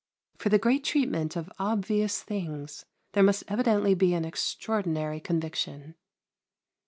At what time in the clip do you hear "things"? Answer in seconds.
2.23-2.87